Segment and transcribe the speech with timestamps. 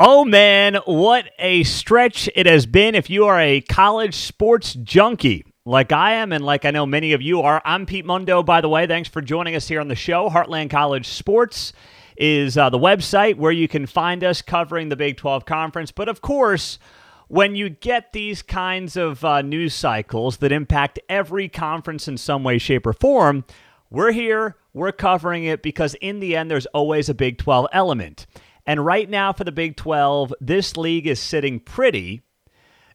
[0.00, 5.44] Oh man, what a stretch it has been if you are a college sports junkie
[5.64, 7.60] like I am and like I know many of you are.
[7.64, 8.86] I'm Pete Mundo, by the way.
[8.86, 10.30] Thanks for joining us here on the show.
[10.30, 11.72] Heartland College Sports
[12.16, 15.90] is uh, the website where you can find us covering the Big 12 Conference.
[15.90, 16.78] But of course,
[17.26, 22.44] when you get these kinds of uh, news cycles that impact every conference in some
[22.44, 23.44] way, shape, or form,
[23.90, 28.28] we're here, we're covering it because in the end, there's always a Big 12 element.
[28.68, 32.20] And right now for the Big 12, this league is sitting pretty,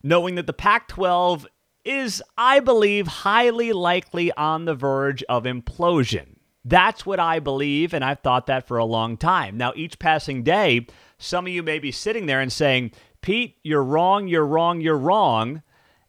[0.04, 1.48] knowing that the Pac 12
[1.84, 6.36] is, I believe, highly likely on the verge of implosion.
[6.64, 9.58] That's what I believe, and I've thought that for a long time.
[9.58, 10.86] Now, each passing day,
[11.18, 14.96] some of you may be sitting there and saying, Pete, you're wrong, you're wrong, you're
[14.96, 15.64] wrong.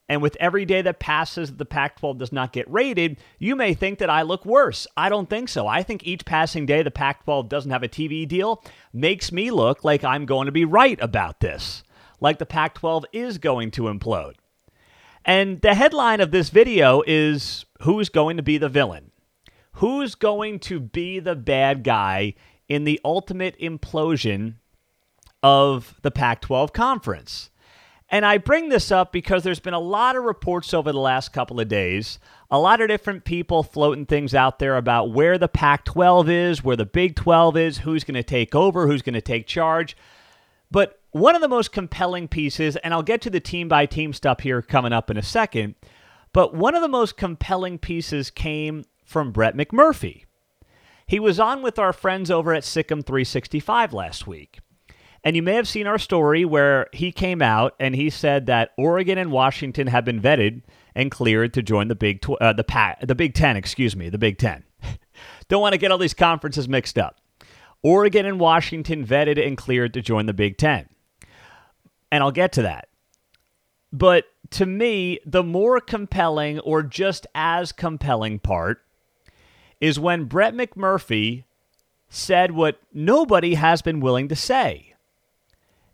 [0.09, 3.73] And with every day that passes, the Pac 12 does not get rated, you may
[3.73, 4.87] think that I look worse.
[4.97, 5.67] I don't think so.
[5.67, 8.63] I think each passing day the Pac 12 doesn't have a TV deal
[8.93, 11.83] makes me look like I'm going to be right about this,
[12.21, 14.35] like the Pac 12 is going to implode.
[15.25, 19.11] And the headline of this video is Who's going to be the villain?
[19.75, 22.35] Who's going to be the bad guy
[22.69, 24.55] in the ultimate implosion
[25.43, 27.51] of the Pac 12 conference?
[28.15, 31.33] And I bring this up because there's been a lot of reports over the last
[31.33, 35.49] couple of days, a lot of different people floating things out there about where the
[35.49, 39.15] Pac 12 is, where the Big 12 is, who's going to take over, who's going
[39.15, 39.97] to take charge.
[40.71, 44.13] But one of the most compelling pieces, and I'll get to the team by team
[44.13, 45.75] stuff here coming up in a second,
[46.33, 50.23] but one of the most compelling pieces came from Brett McMurphy.
[51.05, 54.61] He was on with our friends over at SicEm 365 last week.
[55.25, 58.73] And you may have seen our story where he came out and he said that
[58.77, 60.63] Oregon and Washington have been vetted
[60.95, 63.57] and cleared to join the Big tw- uh, the pa- the Big Ten.
[63.57, 64.65] Excuse me, the Big Ten.
[65.49, 67.21] Don't want to get all these conferences mixed up.
[67.83, 70.89] Oregon and Washington vetted and cleared to join the Big Ten,
[72.13, 72.89] and I'll get to that.
[73.93, 78.83] But to me, the more compelling, or just as compelling part,
[79.81, 81.45] is when Brett McMurphy
[82.09, 84.94] said what nobody has been willing to say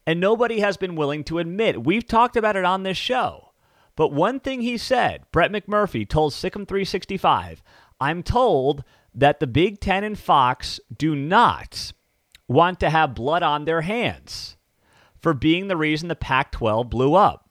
[0.07, 1.85] and nobody has been willing to admit.
[1.85, 3.53] We've talked about it on this show.
[3.97, 7.63] But one thing he said, Brett McMurphy told SicEm 365,
[8.01, 8.85] I'm told
[9.15, 11.93] that the Big Ten and Fox do not
[12.49, 14.57] want to have blood on their hands
[15.21, 17.49] for being the reason the Pac 12 blew up.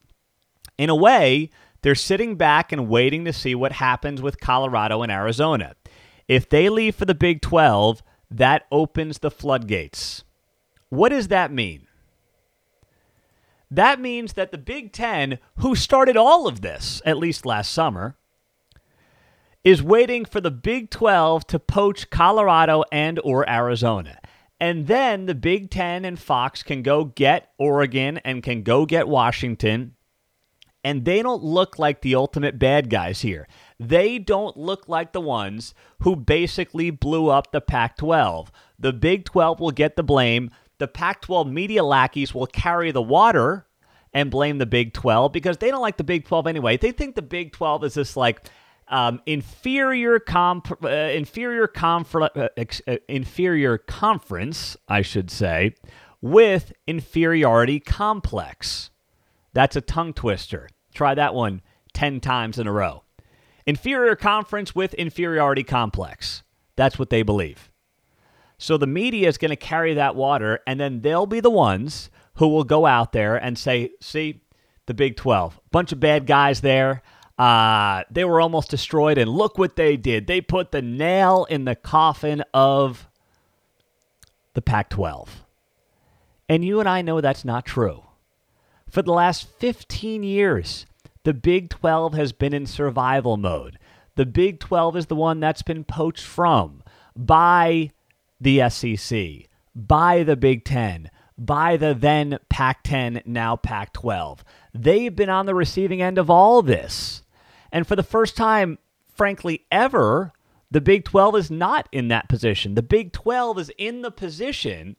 [0.77, 1.49] In a way,
[1.81, 5.75] they're sitting back and waiting to see what happens with Colorado and Arizona.
[6.27, 10.23] If they leave for the Big 12, that opens the floodgates.
[10.89, 11.87] What does that mean?
[13.71, 18.15] That means that the Big Ten, who started all of this, at least last summer,
[19.63, 24.19] is waiting for the Big 12 to poach Colorado and or Arizona.
[24.59, 29.07] And then the Big 10 and Fox can go get Oregon and can go get
[29.07, 29.95] Washington.
[30.83, 33.47] And they don't look like the ultimate bad guys here.
[33.79, 38.51] They don't look like the ones who basically blew up the Pac 12.
[38.79, 43.01] The Big 12 will get the blame the Pac 12 media lackeys will carry the
[43.01, 43.67] water
[44.13, 46.77] and blame the Big 12 because they don't like the Big 12 anyway.
[46.77, 48.41] They think the Big 12 is this like
[48.87, 55.75] um, inferior comp, uh, inferior confer- uh, ex- uh, inferior conference, I should say,
[56.21, 58.89] with inferiority complex.
[59.53, 60.69] That's a tongue twister.
[60.93, 61.61] Try that one
[61.93, 63.03] 10 times in a row.
[63.65, 66.43] Inferior conference with inferiority complex.
[66.75, 67.68] That's what they believe.
[68.59, 72.09] So the media is going to carry that water, and then they'll be the ones
[72.35, 74.41] who will go out there and say, see,
[74.85, 77.01] the Big 12, bunch of bad guys there.
[77.37, 80.27] Uh, they were almost destroyed, and look what they did.
[80.27, 83.07] They put the nail in the coffin of
[84.55, 85.45] the Pac 12.
[86.49, 88.03] And you and I know that's not true.
[88.89, 90.85] For the last 15 years,
[91.23, 93.79] the Big 12 has been in survival mode.
[94.15, 96.83] The Big 12 is the one that's been poached from
[97.15, 97.91] by
[98.39, 104.43] the SEC, by the Big Ten, by the then Pac 10, now Pac 12.
[104.73, 107.23] They've been on the receiving end of all this.
[107.71, 108.77] And for the first time,
[109.15, 110.33] frankly, ever,
[110.71, 112.75] the Big 12 is not in that position.
[112.75, 114.95] The Big 12 is in the position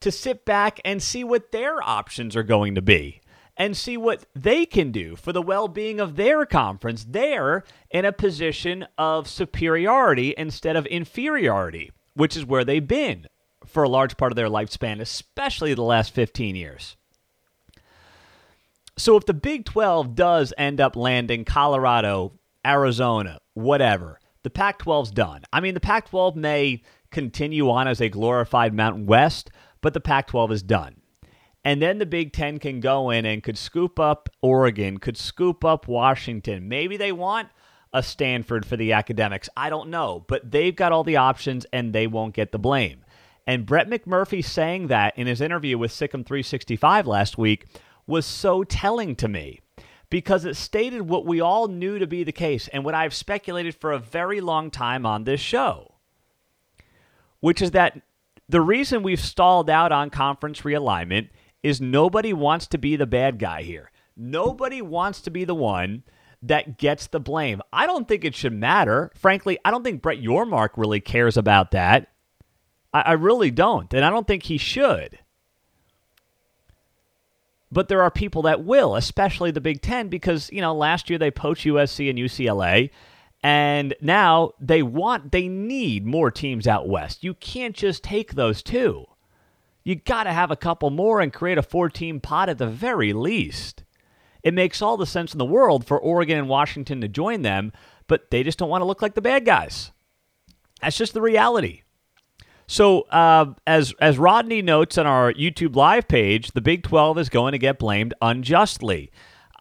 [0.00, 3.20] to sit back and see what their options are going to be
[3.56, 7.06] and see what they can do for the well being of their conference.
[7.08, 13.26] They're in a position of superiority instead of inferiority which is where they've been
[13.66, 16.96] for a large part of their lifespan, especially the last 15 years.
[18.96, 25.10] So if the Big 12 does end up landing Colorado, Arizona, whatever, the Pac 12's
[25.10, 25.42] done.
[25.52, 29.50] I mean, the Pac 12 may continue on as a glorified Mountain West,
[29.80, 31.00] but the Pac 12 is done.
[31.64, 35.64] And then the Big Ten can go in and could scoop up Oregon, could scoop
[35.64, 36.68] up Washington.
[36.68, 37.48] Maybe they want
[37.94, 39.48] a Stanford for the academics.
[39.56, 40.24] I don't know.
[40.28, 43.04] But they've got all the options and they won't get the blame.
[43.46, 47.66] And Brett McMurphy saying that in his interview with SicEm 365 last week
[48.06, 49.60] was so telling to me
[50.10, 53.74] because it stated what we all knew to be the case and what I've speculated
[53.74, 55.94] for a very long time on this show,
[57.40, 58.00] which is that
[58.48, 61.28] the reason we've stalled out on conference realignment
[61.62, 63.90] is nobody wants to be the bad guy here.
[64.16, 66.02] Nobody wants to be the one
[66.44, 67.62] that gets the blame.
[67.72, 69.10] I don't think it should matter.
[69.14, 72.08] Frankly, I don't think Brett Yormark really cares about that.
[72.92, 73.92] I, I really don't.
[73.94, 75.18] And I don't think he should.
[77.72, 81.18] But there are people that will, especially the Big Ten, because, you know, last year
[81.18, 82.90] they poached USC and UCLA.
[83.42, 87.24] And now they want, they need more teams out west.
[87.24, 89.06] You can't just take those two.
[89.82, 92.66] You got to have a couple more and create a four team pot at the
[92.66, 93.82] very least.
[94.44, 97.72] It makes all the sense in the world for Oregon and Washington to join them,
[98.06, 99.90] but they just don't want to look like the bad guys.
[100.82, 101.80] That's just the reality.
[102.66, 107.28] So, uh, as as Rodney notes on our YouTube live page, the Big 12 is
[107.28, 109.10] going to get blamed unjustly.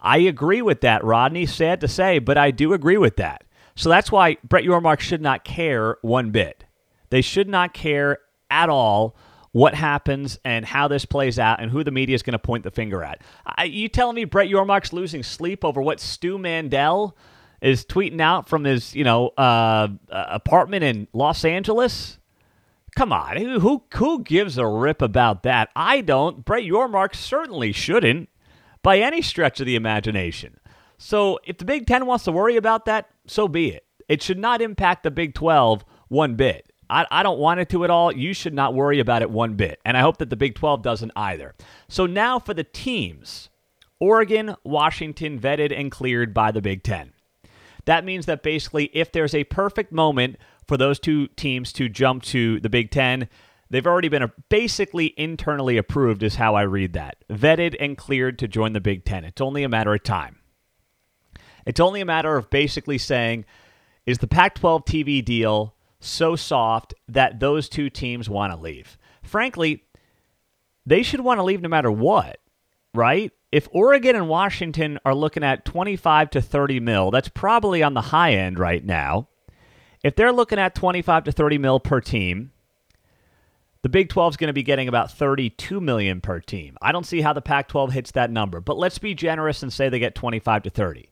[0.01, 1.45] I agree with that, Rodney.
[1.45, 3.45] Sad to say, but I do agree with that.
[3.75, 6.65] So that's why Brett Yormark should not care one bit.
[7.09, 8.19] They should not care
[8.49, 9.15] at all
[9.53, 12.63] what happens and how this plays out and who the media is going to point
[12.63, 13.21] the finger at.
[13.45, 17.15] I, you telling me Brett Yormark's losing sleep over what Stu Mandel
[17.61, 22.17] is tweeting out from his, you know, uh, apartment in Los Angeles?
[22.95, 25.69] Come on, who who gives a rip about that?
[25.75, 26.43] I don't.
[26.43, 28.29] Brett Yormark certainly shouldn't,
[28.83, 30.59] by any stretch of the imagination.
[30.97, 33.85] So if the Big Ten wants to worry about that, so be it.
[34.07, 36.72] It should not impact the Big Twelve one bit.
[36.93, 38.11] I, I don't want it to at all.
[38.11, 40.83] You should not worry about it one bit, and I hope that the Big Twelve
[40.83, 41.55] doesn't either.
[41.87, 43.49] So now for the teams:
[43.99, 47.13] Oregon, Washington vetted and cleared by the Big Ten.
[47.85, 50.37] That means that basically, if there's a perfect moment
[50.67, 53.27] for those two teams to jump to the Big Ten.
[53.69, 57.17] They've already been basically internally approved, is how I read that.
[57.27, 59.25] Vetted and cleared to join the Big Ten.
[59.25, 60.37] It's only a matter of time.
[61.65, 63.45] It's only a matter of basically saying,
[64.05, 65.73] is the Pac 12 TV deal
[66.05, 68.97] so soft that those two teams want to leave?
[69.21, 69.83] Frankly,
[70.85, 72.39] they should want to leave no matter what,
[72.93, 73.31] right?
[73.51, 78.01] If Oregon and Washington are looking at 25 to 30 mil, that's probably on the
[78.01, 79.27] high end right now.
[80.03, 82.51] If they're looking at 25 to 30 mil per team,
[83.83, 86.77] the Big 12 is going to be getting about 32 million per team.
[86.81, 89.71] I don't see how the Pac 12 hits that number, but let's be generous and
[89.71, 91.09] say they get 25 to 30.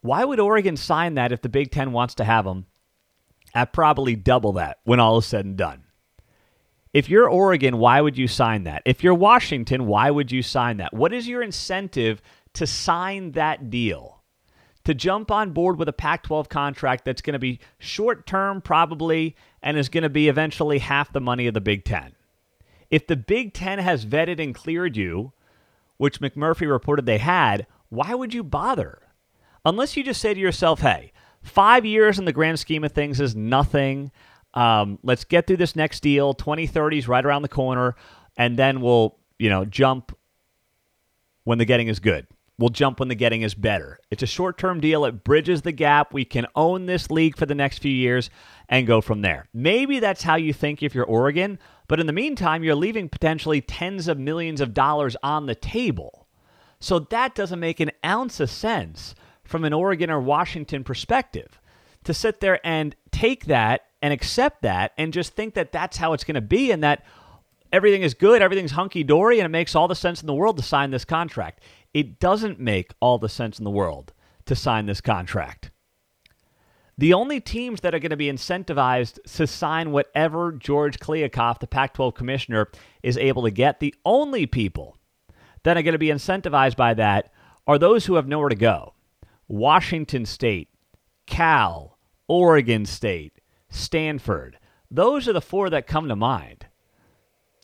[0.00, 2.66] Why would Oregon sign that if the Big 10 wants to have them
[3.54, 5.84] at probably double that when all is said and done?
[6.92, 8.82] If you're Oregon, why would you sign that?
[8.84, 10.94] If you're Washington, why would you sign that?
[10.94, 12.22] What is your incentive
[12.54, 14.18] to sign that deal?
[14.88, 18.62] to jump on board with a Pac 12 contract that's going to be short term,
[18.62, 22.12] probably, and is going to be eventually half the money of the Big Ten.
[22.90, 25.34] If the Big Ten has vetted and cleared you,
[25.98, 29.02] which McMurphy reported they had, why would you bother?
[29.62, 31.12] Unless you just say to yourself, hey,
[31.42, 34.10] five years in the grand scheme of things is nothing.
[34.54, 36.34] Um, let's get through this next deal.
[36.34, 37.96] 2030 is right around the corner,
[38.36, 40.16] and then we'll, you know, jump
[41.44, 42.26] when the getting is good.
[42.58, 44.00] We'll jump when the getting is better.
[44.10, 45.04] It's a short term deal.
[45.04, 46.12] It bridges the gap.
[46.12, 48.30] We can own this league for the next few years
[48.68, 49.46] and go from there.
[49.54, 53.60] Maybe that's how you think if you're Oregon, but in the meantime, you're leaving potentially
[53.60, 56.26] tens of millions of dollars on the table.
[56.80, 59.14] So that doesn't make an ounce of sense
[59.48, 61.58] from an Oregon or Washington perspective
[62.04, 66.12] to sit there and take that and accept that and just think that that's how
[66.12, 67.02] it's going to be and that
[67.72, 70.58] everything is good, everything's hunky dory, and it makes all the sense in the world
[70.58, 71.62] to sign this contract.
[71.94, 74.12] It doesn't make all the sense in the world
[74.44, 75.70] to sign this contract.
[76.98, 81.66] The only teams that are going to be incentivized to sign whatever George Kliavkoff, the
[81.66, 82.68] Pac 12 commissioner,
[83.02, 84.98] is able to get, the only people
[85.62, 87.32] that are going to be incentivized by that
[87.66, 88.92] are those who have nowhere to go
[89.48, 90.68] Washington State,
[91.26, 93.40] Cal, Oregon State,
[93.70, 94.58] Stanford.
[94.90, 96.66] Those are the four that come to mind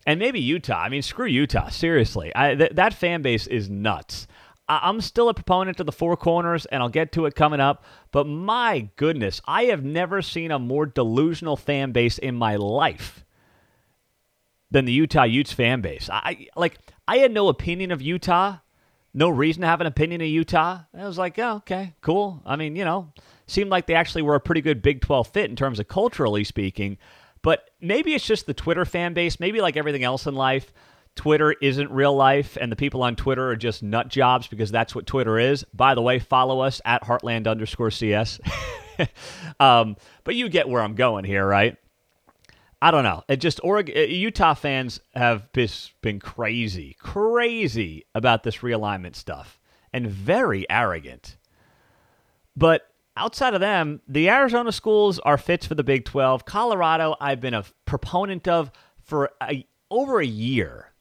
[0.06, 0.80] and maybe Utah.
[0.82, 1.68] I mean, screw Utah.
[1.68, 4.26] Seriously, I, th- that fan base is nuts.
[4.68, 7.60] I- I'm still a proponent of the four corners, and I'll get to it coming
[7.60, 7.84] up.
[8.12, 13.24] But my goodness, I have never seen a more delusional fan base in my life
[14.70, 16.08] than the Utah Utes fan base.
[16.12, 16.78] I like.
[17.06, 18.58] I had no opinion of Utah.
[19.16, 20.80] No reason to have an opinion of Utah.
[20.92, 22.42] I was like, oh, okay, cool.
[22.44, 23.12] I mean, you know,
[23.46, 26.42] seemed like they actually were a pretty good Big 12 fit in terms of culturally
[26.42, 26.98] speaking.
[27.40, 30.72] But maybe it's just the Twitter fan base, maybe like everything else in life.
[31.14, 34.94] Twitter isn't real life and the people on Twitter are just nut jobs because that's
[34.96, 35.64] what Twitter is.
[35.72, 38.40] By the way, follow us at Heartland underscore CS.
[39.60, 41.76] um, but you get where I'm going here, right?
[42.84, 43.24] I don't know.
[43.28, 45.50] It just Oregon, uh, Utah fans have
[46.02, 49.58] been crazy, crazy about this realignment stuff
[49.94, 51.38] and very arrogant.
[52.54, 52.82] But
[53.16, 56.44] outside of them, the Arizona schools are fits for the Big 12.
[56.44, 58.70] Colorado, I've been a proponent of
[59.02, 60.92] for a, over a year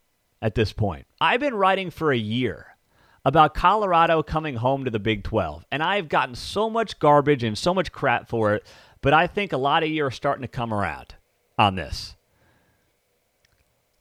[0.41, 1.05] at this point.
[1.19, 2.77] I've been writing for a year
[3.25, 7.57] about Colorado coming home to the Big 12, and I've gotten so much garbage and
[7.57, 8.65] so much crap for it,
[9.01, 11.15] but I think a lot of you are starting to come around
[11.57, 12.15] on this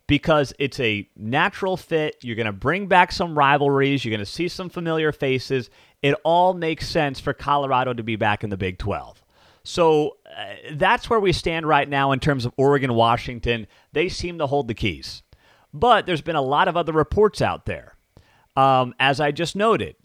[0.06, 2.16] because it's a natural fit.
[2.22, 4.04] You're going to bring back some rivalries.
[4.04, 5.70] You're going to see some familiar faces.
[6.02, 9.22] It all makes sense for Colorado to be back in the Big 12.
[9.64, 13.66] So uh, that's where we stand right now in terms of Oregon, Washington.
[13.92, 15.22] They seem to hold the keys.
[15.72, 17.96] But there's been a lot of other reports out there.
[18.54, 19.96] Um, as I just noted,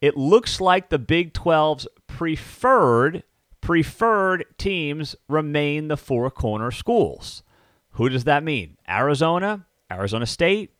[0.00, 3.22] it looks like the Big 12's preferred
[3.70, 7.44] preferred teams remain the four corner schools.
[7.90, 8.76] Who does that mean?
[8.88, 10.72] Arizona, Arizona State,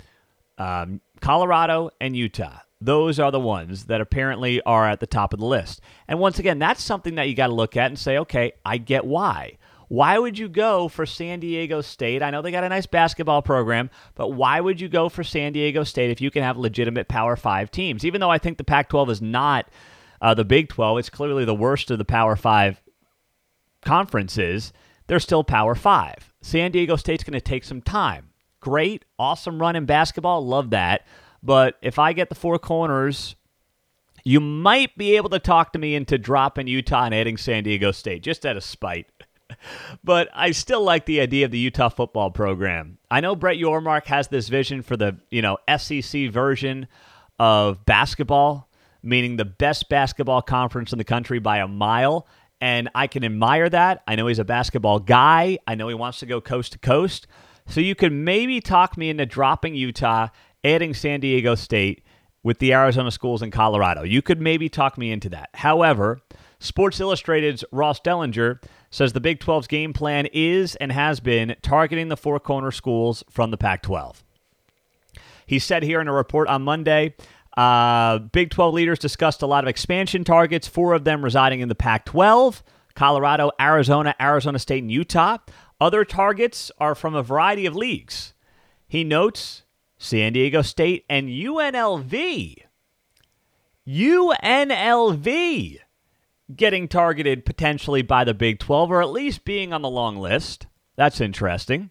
[0.58, 2.58] um, Colorado, and Utah.
[2.80, 5.80] Those are the ones that apparently are at the top of the list.
[6.08, 8.78] And once again, that's something that you got to look at and say, okay, I
[8.78, 9.58] get why.
[9.86, 12.24] Why would you go for San Diego State?
[12.24, 15.52] I know they got a nice basketball program, but why would you go for San
[15.52, 18.04] Diego State if you can have legitimate Power Five teams?
[18.04, 19.68] Even though I think the Pac 12 is not
[20.20, 22.82] uh, the Big 12, it's clearly the worst of the Power Five
[23.82, 24.72] conferences.
[25.06, 26.32] They're still Power Five.
[26.42, 28.30] San Diego State's going to take some time.
[28.60, 30.46] Great, awesome run in basketball.
[30.46, 31.06] Love that.
[31.42, 33.34] But if I get the four corners,
[34.24, 37.90] you might be able to talk to me into dropping Utah and adding San Diego
[37.90, 39.06] State just out of spite
[40.04, 42.98] but I still like the idea of the Utah football program.
[43.10, 46.86] I know Brett Yormark has this vision for the, you know, SEC version
[47.38, 48.68] of basketball,
[49.02, 52.26] meaning the best basketball conference in the country by a mile.
[52.60, 54.02] And I can admire that.
[54.06, 55.58] I know he's a basketball guy.
[55.66, 57.26] I know he wants to go coast to coast.
[57.66, 60.28] So you could maybe talk me into dropping Utah,
[60.64, 62.04] adding San Diego State
[62.42, 64.02] with the Arizona schools in Colorado.
[64.02, 65.50] You could maybe talk me into that.
[65.54, 66.20] However,
[66.58, 72.08] Sports Illustrated's Ross Dellenger says the Big 12's game plan is and has been targeting
[72.08, 74.24] the four corner schools from the Pac 12.
[75.46, 77.14] He said here in a report on Monday
[77.60, 81.68] uh, Big 12 leaders discussed a lot of expansion targets, four of them residing in
[81.68, 82.62] the Pac 12
[82.94, 85.36] Colorado, Arizona, Arizona State, and Utah.
[85.78, 88.32] Other targets are from a variety of leagues.
[88.88, 89.64] He notes
[89.98, 92.56] San Diego State and UNLV.
[93.86, 95.78] UNLV
[96.56, 100.66] getting targeted potentially by the Big 12 or at least being on the long list.
[100.96, 101.90] That's interesting.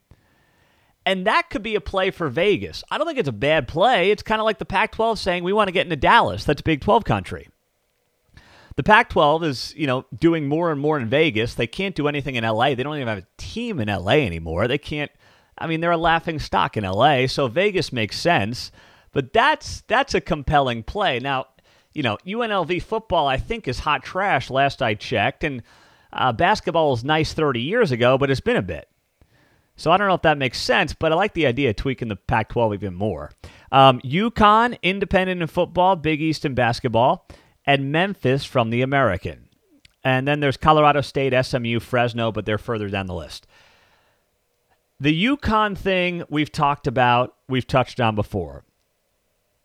[1.09, 2.83] And that could be a play for Vegas.
[2.91, 4.11] I don't think it's a bad play.
[4.11, 6.43] It's kind of like the Pac 12 saying we want to get into Dallas.
[6.43, 7.49] That's Big 12 country.
[8.75, 11.55] The Pac 12 is, you know, doing more and more in Vegas.
[11.55, 12.75] They can't do anything in LA.
[12.75, 14.67] They don't even have a team in LA anymore.
[14.67, 15.11] They can't
[15.59, 18.71] I mean, they're a laughing stock in LA, so Vegas makes sense.
[19.11, 21.19] But that's that's a compelling play.
[21.19, 21.47] Now,
[21.93, 25.43] you know, UNLV football, I think, is hot trash last I checked.
[25.43, 25.63] And
[26.13, 28.87] uh, basketball was nice 30 years ago, but it's been a bit.
[29.79, 32.09] So I don't know if that makes sense, but I like the idea of tweaking
[32.09, 33.31] the Pac 12 even more.
[33.71, 37.25] Um, UConn, independent in football, Big East in basketball,
[37.65, 39.47] and Memphis from the American.
[40.03, 43.47] And then there's Colorado State, SMU, Fresno, but they're further down the list.
[44.99, 48.65] The UConn thing we've talked about, we've touched on before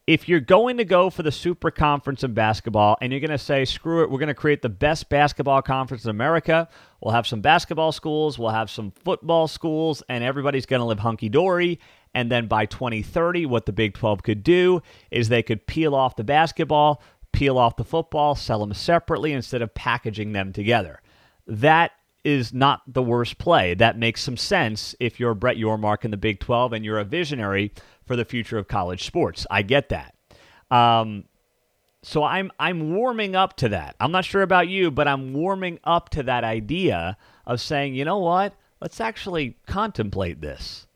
[0.06, 3.38] if you're going to go for the super conference in basketball and you're going to
[3.38, 6.68] say, screw it, we're going to create the best basketball conference in America,
[7.00, 10.98] we'll have some basketball schools, we'll have some football schools, and everybody's going to live
[10.98, 11.80] hunky dory.
[12.14, 16.16] And then by 2030, what the Big 12 could do is they could peel off
[16.16, 21.00] the basketball, peel off the football, sell them separately instead of packaging them together.
[21.46, 21.92] That
[22.24, 23.74] is not the worst play.
[23.74, 27.04] That makes some sense if you're Brett Yormark in the Big 12 and you're a
[27.04, 27.72] visionary
[28.06, 29.46] for the future of college sports.
[29.50, 30.14] I get that.
[30.70, 31.24] Um,
[32.02, 33.96] so I'm I'm warming up to that.
[33.98, 38.04] I'm not sure about you, but I'm warming up to that idea of saying, you
[38.04, 38.54] know what?
[38.80, 40.86] Let's actually contemplate this.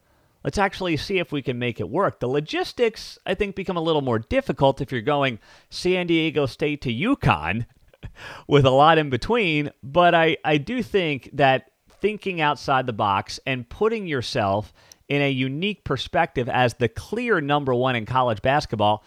[0.44, 2.20] Let's actually see if we can make it work.
[2.20, 5.38] The logistics, I think, become a little more difficult if you're going
[5.68, 7.66] San Diego State to UConn
[8.46, 9.70] with a lot in between.
[9.82, 14.72] But I, I do think that thinking outside the box and putting yourself
[15.08, 19.04] in a unique perspective as the clear number one in college basketball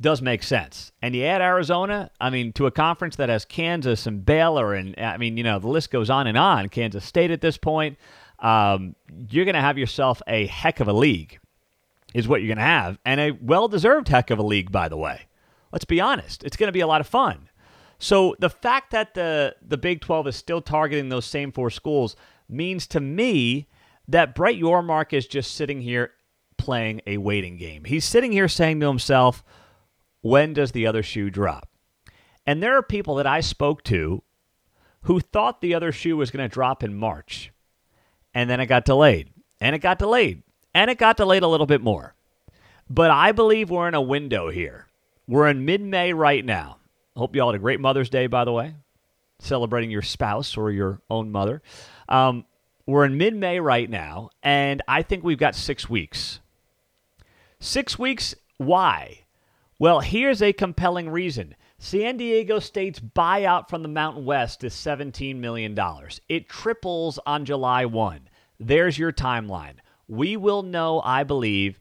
[0.00, 0.92] does make sense.
[1.02, 4.94] And you add Arizona, I mean, to a conference that has Kansas and Baylor, and
[4.98, 6.68] I mean, you know, the list goes on and on.
[6.68, 7.98] Kansas State at this point,
[8.40, 8.96] um,
[9.30, 11.38] you're going to have yourself a heck of a league.
[12.12, 14.88] is what you're going to have, and a well deserved heck of a league, by
[14.88, 15.26] the way.
[15.72, 16.44] Let's be honest.
[16.44, 17.48] It's going to be a lot of fun.
[17.98, 22.16] So the fact that the, the Big 12 is still targeting those same four schools
[22.48, 23.66] means to me
[24.08, 26.12] that Brett Yormark is just sitting here
[26.56, 27.84] playing a waiting game.
[27.84, 29.42] He's sitting here saying to himself,
[30.20, 31.68] when does the other shoe drop?
[32.46, 34.22] And there are people that I spoke to
[35.02, 37.52] who thought the other shoe was going to drop in March.
[38.34, 39.30] And then it got delayed.
[39.60, 40.42] And it got delayed.
[40.74, 42.14] And it got delayed a little bit more.
[42.88, 44.86] But I believe we're in a window here.
[45.26, 46.78] We're in mid May right now.
[47.16, 48.74] Hope you all had a great Mother's Day, by the way,
[49.38, 51.62] celebrating your spouse or your own mother.
[52.08, 52.44] Um,
[52.86, 56.40] we're in mid May right now, and I think we've got six weeks.
[57.58, 59.20] Six weeks, why?
[59.78, 61.54] Well, here's a compelling reason.
[61.78, 65.78] San Diego State's buyout from the Mountain West is $17 million.
[66.28, 68.28] It triples on July 1.
[68.60, 69.74] There's your timeline.
[70.06, 71.80] We will know, I believe,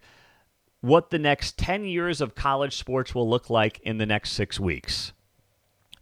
[0.82, 4.60] what the next 10 years of college sports will look like in the next six
[4.60, 5.14] weeks.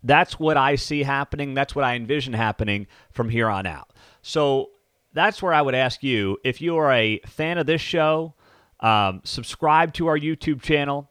[0.04, 1.54] That's what I see happening.
[1.54, 3.92] That's what I envision happening from here on out.
[4.22, 4.70] So
[5.14, 8.34] that's where I would ask you if you are a fan of this show,
[8.80, 11.10] um, subscribe to our YouTube channel,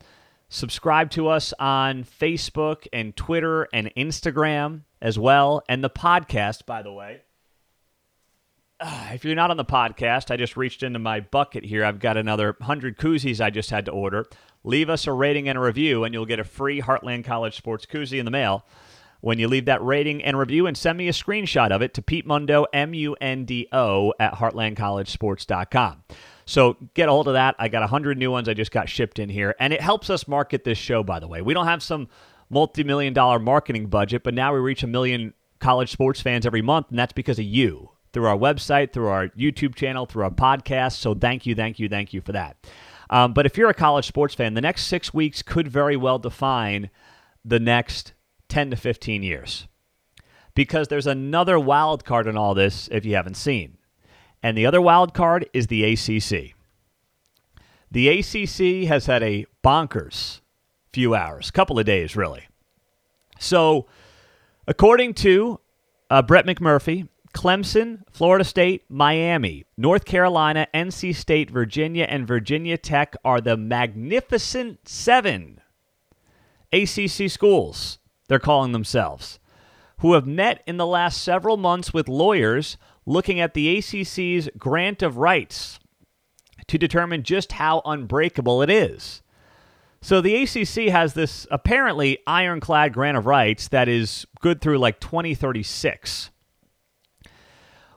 [0.48, 6.82] subscribe to us on Facebook and Twitter and Instagram as well, and the podcast, by
[6.82, 7.22] the way.
[9.12, 11.84] if you're not on the podcast, I just reached into my bucket here.
[11.84, 14.26] I've got another 100 koozies I just had to order.
[14.64, 17.86] Leave us a rating and a review, and you'll get a free Heartland College Sports
[17.86, 18.64] koozie in the mail
[19.20, 22.02] when you leave that rating and review and send me a screenshot of it to
[22.02, 26.02] Pete Mundo, M U N D O, at heartlandcollegesports.com.
[26.46, 27.54] So get a hold of that.
[27.58, 30.26] I got 100 new ones I just got shipped in here, and it helps us
[30.26, 31.42] market this show, by the way.
[31.42, 32.08] We don't have some
[32.48, 36.62] multi million dollar marketing budget, but now we reach a million college sports fans every
[36.62, 40.30] month, and that's because of you through our website, through our YouTube channel, through our
[40.30, 40.96] podcast.
[40.96, 42.56] So thank you, thank you, thank you for that.
[43.08, 46.18] Um, but if you're a college sports fan, the next six weeks could very well
[46.18, 46.90] define
[47.44, 48.12] the next
[48.50, 49.66] 10 to 15 years.
[50.54, 53.78] Because there's another wild card in all this if you haven't seen.
[54.42, 56.54] And the other wild card is the ACC.
[57.90, 60.40] The ACC has had a bonkers
[60.92, 62.46] few hours, couple of days, really.
[63.38, 63.86] So,
[64.66, 65.60] according to
[66.10, 73.16] uh, Brett McMurphy, Clemson, Florida State, Miami, North Carolina, NC State, Virginia, and Virginia Tech
[73.24, 75.60] are the magnificent seven
[76.72, 77.98] ACC schools,
[78.30, 79.40] they're calling themselves,
[79.98, 85.02] who have met in the last several months with lawyers looking at the ACC's grant
[85.02, 85.80] of rights
[86.68, 89.20] to determine just how unbreakable it is.
[90.00, 95.00] So the ACC has this apparently ironclad grant of rights that is good through like
[95.00, 96.30] 2036.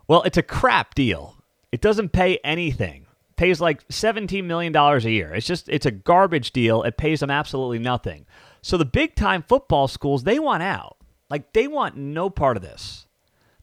[0.08, 1.36] Well, it's a crap deal.
[1.72, 3.06] It doesn't pay anything.
[3.30, 5.32] It pays like $17 million a year.
[5.36, 6.82] It's just, it's a garbage deal.
[6.82, 8.26] It pays them absolutely nothing.
[8.63, 10.97] So the big time football schools, they want out.
[11.30, 13.06] Like, they want no part of this.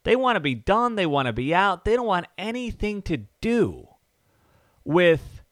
[0.05, 0.95] They want to be done.
[0.95, 1.85] They want to be out.
[1.85, 3.89] They don't want anything to do
[4.85, 5.43] with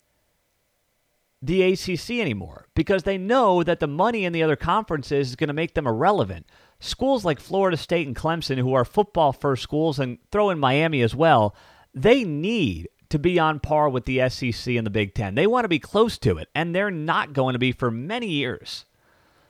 [1.43, 5.49] the ACC anymore because they know that the money in the other conferences is going
[5.49, 6.47] to make them irrelevant
[6.81, 11.03] schools like Florida State and Clemson, who are football first schools, and throw in Miami
[11.03, 11.55] as well,
[11.95, 15.35] they need to be on par with the SEC and the Big Ten.
[15.35, 18.29] They want to be close to it, and they're not going to be for many
[18.29, 18.85] years.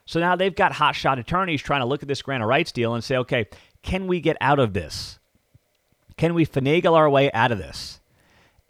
[0.09, 2.95] So now they've got hotshot attorneys trying to look at this grant of rights deal
[2.95, 3.47] and say, okay,
[3.83, 5.19] can we get out of this?
[6.17, 8.01] Can we finagle our way out of this?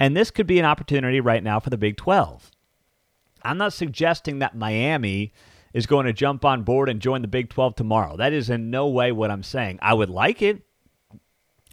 [0.00, 2.50] And this could be an opportunity right now for the Big 12.
[3.44, 5.32] I'm not suggesting that Miami
[5.72, 8.16] is going to jump on board and join the Big 12 tomorrow.
[8.16, 9.78] That is in no way what I'm saying.
[9.80, 10.62] I would like it.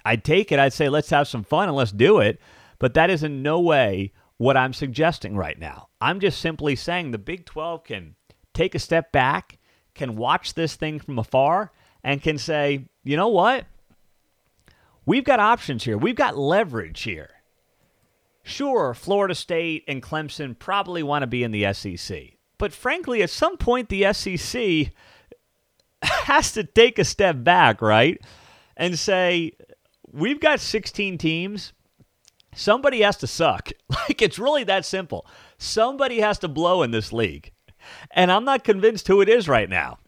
[0.06, 0.60] I'd take it.
[0.60, 2.40] I'd say let's have some fun and let's do it.
[2.78, 5.88] But that is in no way what I'm suggesting right now.
[6.00, 8.16] I'm just simply saying the Big 12 can
[8.56, 9.60] take a step back,
[9.94, 11.72] can watch this thing from afar,
[12.04, 13.66] and can say, you know what?
[15.06, 15.98] We've got options here.
[15.98, 17.30] We've got leverage here.
[18.44, 22.34] Sure, Florida State and Clemson probably want to be in the SEC.
[22.58, 24.92] But frankly, at some point, the SEC
[26.04, 28.20] has to take a step back, right?
[28.78, 29.54] And say,
[30.12, 31.74] we've got 16 teams.
[32.56, 33.72] Somebody has to suck.
[34.08, 35.26] Like, it's really that simple.
[35.58, 37.52] Somebody has to blow in this league.
[38.12, 40.00] And I'm not convinced who it is right now.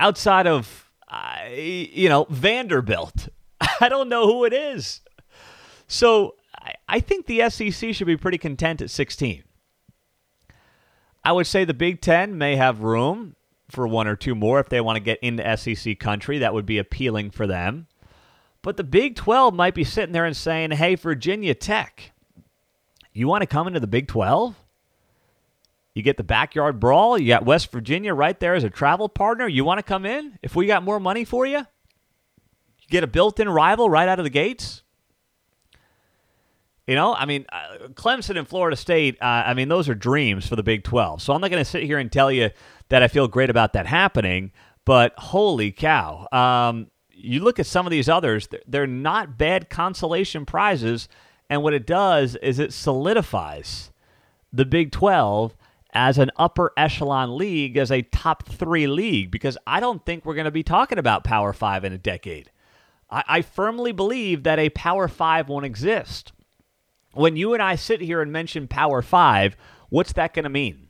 [0.00, 3.28] Outside of, uh, you know, Vanderbilt.
[3.80, 5.00] I don't know who it is.
[5.86, 6.34] So
[6.88, 9.42] I think the SEC should be pretty content at 16.
[11.24, 13.36] I would say the Big Ten may have room
[13.70, 16.38] for one or two more if they want to get into SEC country.
[16.38, 17.86] That would be appealing for them.
[18.62, 22.12] But the Big 12 might be sitting there and saying, hey, Virginia Tech,
[23.12, 24.54] you want to come into the Big 12?
[25.98, 27.18] You get the backyard brawl.
[27.18, 29.48] You got West Virginia right there as a travel partner.
[29.48, 30.38] You want to come in?
[30.44, 34.20] If we got more money for you, you get a built in rival right out
[34.20, 34.84] of the gates.
[36.86, 40.46] You know, I mean, uh, Clemson and Florida State, uh, I mean, those are dreams
[40.46, 41.20] for the Big 12.
[41.20, 42.50] So I'm not going to sit here and tell you
[42.90, 44.52] that I feel great about that happening,
[44.84, 46.28] but holy cow.
[46.30, 51.08] Um, you look at some of these others, they're not bad consolation prizes.
[51.50, 53.90] And what it does is it solidifies
[54.52, 55.56] the Big 12
[55.92, 60.34] as an upper echelon league, as a top three league, because I don't think we're
[60.34, 62.50] going to be talking about Power Five in a decade.
[63.10, 66.32] I, I firmly believe that a Power Five won't exist
[67.18, 69.56] when you and I sit here and mention Power Five,
[69.88, 70.88] what's that going to mean?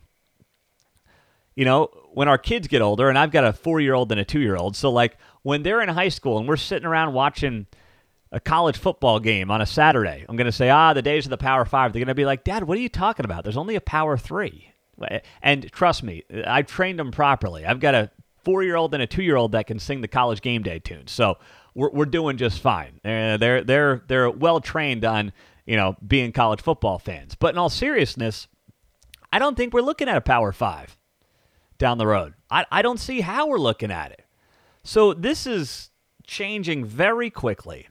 [1.55, 4.21] You know, when our kids get older, and I've got a four year old and
[4.21, 7.15] a two year old, so like when they're in high school and we're sitting around
[7.15, 7.67] watching
[8.31, 11.31] a college football game on a Saturday, I'm going to say, ah, the days of
[11.31, 11.93] the Power Five.
[11.93, 13.43] They're going to be like, Dad, what are you talking about?
[13.45, 14.73] There's only a Power Three.
[15.43, 17.65] And trust me, I've trained them properly.
[17.65, 18.11] I've got a
[18.45, 20.79] four year old and a two year old that can sing the college game day
[20.79, 21.13] tunes.
[21.13, 21.39] So
[21.75, 23.01] we're, we're doing just fine.
[23.05, 25.33] Uh, they're, they're, they're well trained on
[25.69, 27.35] you know, being college football fans.
[27.35, 28.49] But in all seriousness,
[29.31, 30.97] I don't think we're looking at a Power Five
[31.77, 32.33] down the road.
[32.51, 34.25] I, I don't see how we're looking at it.
[34.83, 35.91] So this is
[36.27, 37.87] changing very quickly.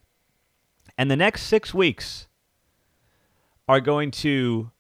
[0.98, 2.28] And the next six weeks
[3.68, 4.72] are going to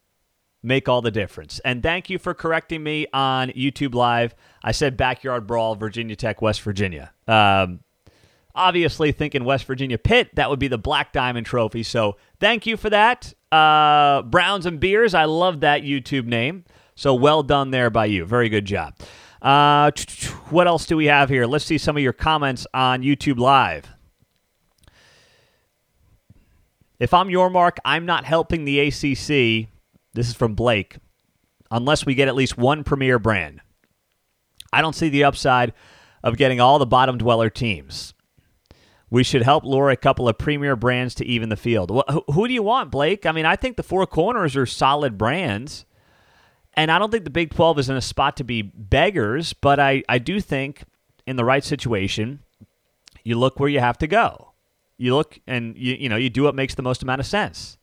[0.67, 1.59] make all the difference.
[1.59, 4.35] And thank you for correcting me on YouTube Live.
[4.63, 7.13] I said backyard brawl, Virginia Tech, West Virginia.
[7.27, 7.79] Um,
[8.53, 11.83] obviously thinking West Virginia Pitt, that would be the Black Diamond Trophy.
[11.83, 13.33] So thank you for that.
[13.51, 16.65] Uh, Browns and Beers, I love that YouTube name.
[16.95, 18.25] So well done there by you.
[18.25, 18.95] Very good job.
[19.41, 19.91] Uh,
[20.49, 21.45] what else do we have here?
[21.45, 23.87] Let's see some of your comments on YouTube Live.
[26.99, 29.69] If I'm Yormark, I'm not helping the ACC.
[30.17, 30.97] This is from Blake,
[31.69, 33.61] unless we get at least one premier brand.
[34.73, 35.73] I don't see the upside
[36.23, 38.15] of getting all the bottom dweller teams.
[39.11, 41.91] We should help lure a couple of premier brands to even the field.
[42.33, 43.27] Who do you want, Blake?
[43.27, 45.85] I mean, I think the four corners are solid brands.
[46.73, 49.79] And I don't think the Big 12 is in a spot to be beggars, but
[49.79, 50.83] I, I do think
[51.27, 52.39] in the right situation,
[53.23, 54.53] you look where you have to go.
[54.97, 57.76] You look and you, you know, you do what makes the most amount of sense.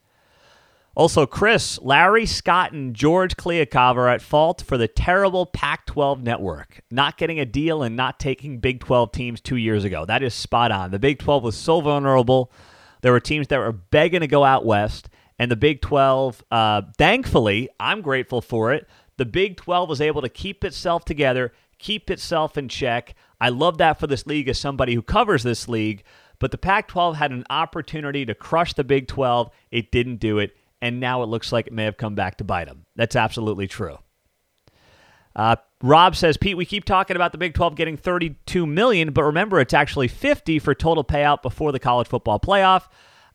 [0.96, 6.22] Also, Chris, Larry Scott, and George Kliavkoff are at fault for the terrible Pac 12
[6.22, 10.04] network, not getting a deal and not taking Big 12 teams two years ago.
[10.04, 10.92] That is spot on.
[10.92, 12.52] The Big 12 was so vulnerable.
[13.00, 16.82] There were teams that were begging to go out west, and the Big 12, uh,
[16.96, 18.88] thankfully, I'm grateful for it.
[19.16, 23.16] The Big 12 was able to keep itself together, keep itself in check.
[23.40, 26.04] I love that for this league as somebody who covers this league.
[26.38, 29.50] But the Pac 12 had an opportunity to crush the Big 12.
[29.72, 32.44] It didn't do it and now it looks like it may have come back to
[32.44, 32.84] bite him.
[32.94, 33.96] That's absolutely true.
[35.34, 39.22] Uh, Rob says, Pete, we keep talking about the Big 12 getting 32 million, but
[39.22, 42.88] remember it's actually 50 for total payout before the college football playoff.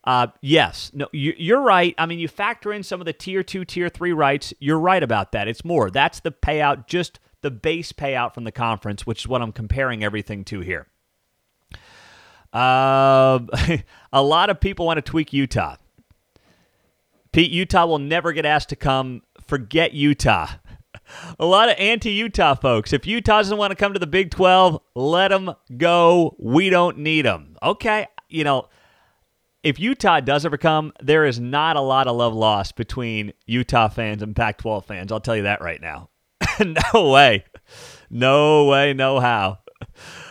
[0.04, 1.92] Uh, yes, no, you, are right.
[1.98, 4.54] I mean, you factor in some of the tier two, tier three rights.
[4.60, 5.48] You're right about that.
[5.48, 5.90] It's more.
[5.90, 10.04] That's the payout, just the base payout from the conference, which is what I'm comparing
[10.04, 10.86] everything to here.
[12.52, 13.40] Uh,
[14.12, 15.74] a lot of people want to tweak Utah.
[17.32, 19.22] Pete, Utah will never get asked to come.
[19.46, 20.48] Forget Utah.
[21.38, 22.92] A lot of anti Utah folks.
[22.92, 26.36] If Utah doesn't want to come to the Big 12, let them go.
[26.38, 27.56] We don't need them.
[27.62, 28.06] Okay.
[28.28, 28.68] You know,
[29.62, 33.88] if Utah does ever come, there is not a lot of love lost between Utah
[33.88, 35.12] fans and Pac 12 fans.
[35.12, 36.08] I'll tell you that right now.
[36.94, 37.44] no way.
[38.08, 39.58] No way, no how.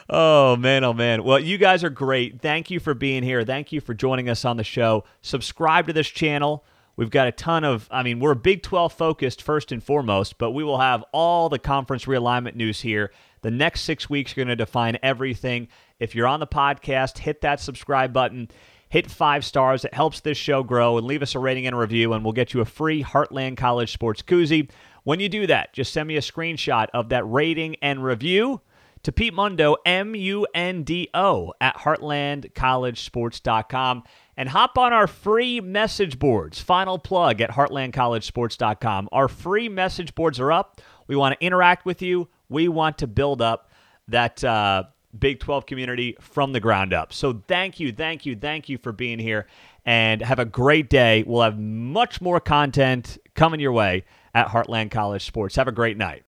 [0.09, 1.23] Oh, man, oh, man.
[1.23, 2.41] Well, you guys are great.
[2.41, 3.43] Thank you for being here.
[3.43, 5.03] Thank you for joining us on the show.
[5.21, 6.65] Subscribe to this channel.
[6.99, 10.51] We've got a ton of, I mean, we're Big 12 focused first and foremost, but
[10.51, 13.13] we will have all the conference realignment news here.
[13.41, 15.69] The next six weeks are going to define everything.
[16.01, 18.49] If you're on the podcast, hit that subscribe button,
[18.89, 19.85] hit five stars.
[19.85, 22.33] It helps this show grow, and leave us a rating and a review, and we'll
[22.33, 24.69] get you a free Heartland College Sports Koozie.
[25.05, 28.59] When you do that, just send me a screenshot of that rating and review
[29.03, 34.03] to Pete Mundo, M U N D O, at heartlandcollegesports.com
[34.39, 36.61] and hop on our free message boards.
[36.61, 39.09] Final plug at heartlandcollegesports.com.
[39.11, 40.79] Our free message boards are up.
[41.07, 42.29] We want to interact with you.
[42.47, 43.69] We want to build up
[44.07, 44.83] that uh,
[45.17, 47.11] Big 12 community from the ground up.
[47.11, 49.45] So thank you, thank you, thank you for being here
[49.85, 51.25] and have a great day.
[51.27, 55.57] We'll have much more content coming your way at Heartland College Sports.
[55.57, 56.23] Have a great night.